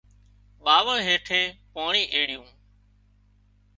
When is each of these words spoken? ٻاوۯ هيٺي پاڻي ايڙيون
ٻاوۯ 0.63 0.97
هيٺي 1.07 1.41
پاڻي 1.73 2.03
ايڙيون 2.13 2.47